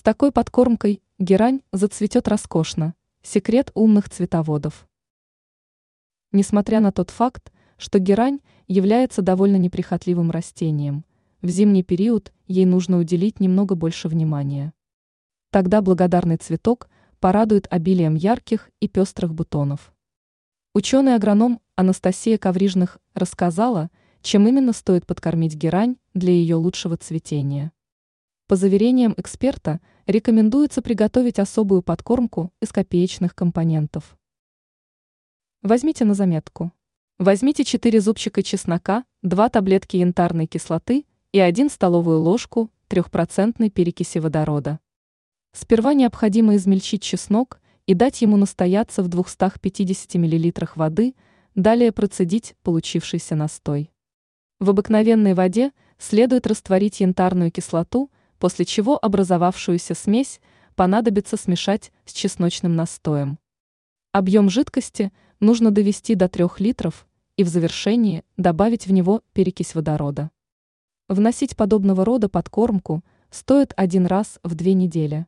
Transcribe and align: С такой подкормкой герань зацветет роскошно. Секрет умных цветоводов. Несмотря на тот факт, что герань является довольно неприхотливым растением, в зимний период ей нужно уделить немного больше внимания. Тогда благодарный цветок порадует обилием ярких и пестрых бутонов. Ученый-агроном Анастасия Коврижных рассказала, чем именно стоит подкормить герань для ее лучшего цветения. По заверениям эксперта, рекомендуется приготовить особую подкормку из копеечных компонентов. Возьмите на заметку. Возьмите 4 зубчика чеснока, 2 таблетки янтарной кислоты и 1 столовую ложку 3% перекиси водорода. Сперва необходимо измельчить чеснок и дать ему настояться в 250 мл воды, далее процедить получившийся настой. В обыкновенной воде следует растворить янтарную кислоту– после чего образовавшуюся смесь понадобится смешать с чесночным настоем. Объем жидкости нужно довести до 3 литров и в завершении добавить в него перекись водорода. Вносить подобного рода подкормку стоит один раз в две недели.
С 0.00 0.02
такой 0.02 0.32
подкормкой 0.32 1.02
герань 1.18 1.60
зацветет 1.72 2.26
роскошно. 2.26 2.94
Секрет 3.20 3.70
умных 3.74 4.08
цветоводов. 4.08 4.88
Несмотря 6.32 6.80
на 6.80 6.90
тот 6.90 7.10
факт, 7.10 7.52
что 7.76 7.98
герань 7.98 8.40
является 8.66 9.20
довольно 9.20 9.56
неприхотливым 9.56 10.30
растением, 10.30 11.04
в 11.42 11.50
зимний 11.50 11.82
период 11.82 12.32
ей 12.46 12.64
нужно 12.64 12.96
уделить 12.96 13.40
немного 13.40 13.74
больше 13.74 14.08
внимания. 14.08 14.72
Тогда 15.50 15.82
благодарный 15.82 16.38
цветок 16.38 16.88
порадует 17.18 17.66
обилием 17.70 18.14
ярких 18.14 18.70
и 18.80 18.88
пестрых 18.88 19.34
бутонов. 19.34 19.92
Ученый-агроном 20.74 21.60
Анастасия 21.76 22.38
Коврижных 22.38 22.96
рассказала, 23.12 23.90
чем 24.22 24.48
именно 24.48 24.72
стоит 24.72 25.04
подкормить 25.04 25.56
герань 25.56 25.98
для 26.14 26.32
ее 26.32 26.54
лучшего 26.54 26.96
цветения. 26.96 27.70
По 28.50 28.56
заверениям 28.56 29.14
эксперта, 29.16 29.78
рекомендуется 30.08 30.82
приготовить 30.82 31.38
особую 31.38 31.82
подкормку 31.82 32.52
из 32.60 32.72
копеечных 32.72 33.32
компонентов. 33.32 34.18
Возьмите 35.62 36.04
на 36.04 36.14
заметку. 36.14 36.72
Возьмите 37.20 37.62
4 37.62 38.00
зубчика 38.00 38.42
чеснока, 38.42 39.04
2 39.22 39.50
таблетки 39.50 39.98
янтарной 39.98 40.48
кислоты 40.48 41.06
и 41.30 41.38
1 41.38 41.70
столовую 41.70 42.18
ложку 42.22 42.72
3% 42.88 43.70
перекиси 43.70 44.18
водорода. 44.18 44.80
Сперва 45.52 45.94
необходимо 45.94 46.56
измельчить 46.56 47.04
чеснок 47.04 47.60
и 47.86 47.94
дать 47.94 48.20
ему 48.20 48.36
настояться 48.36 49.04
в 49.04 49.06
250 49.06 50.16
мл 50.16 50.52
воды, 50.74 51.14
далее 51.54 51.92
процедить 51.92 52.56
получившийся 52.64 53.36
настой. 53.36 53.92
В 54.58 54.70
обыкновенной 54.70 55.34
воде 55.34 55.70
следует 55.98 56.48
растворить 56.48 56.98
янтарную 56.98 57.52
кислоту– 57.52 58.10
после 58.40 58.64
чего 58.64 58.98
образовавшуюся 59.00 59.94
смесь 59.94 60.40
понадобится 60.74 61.36
смешать 61.36 61.92
с 62.06 62.12
чесночным 62.12 62.74
настоем. 62.74 63.38
Объем 64.12 64.50
жидкости 64.50 65.12
нужно 65.38 65.70
довести 65.70 66.16
до 66.16 66.28
3 66.28 66.46
литров 66.58 67.06
и 67.36 67.44
в 67.44 67.48
завершении 67.48 68.24
добавить 68.36 68.86
в 68.86 68.92
него 68.92 69.22
перекись 69.34 69.74
водорода. 69.76 70.30
Вносить 71.06 71.56
подобного 71.56 72.04
рода 72.04 72.28
подкормку 72.28 73.04
стоит 73.30 73.72
один 73.76 74.06
раз 74.06 74.40
в 74.42 74.54
две 74.54 74.74
недели. 74.74 75.26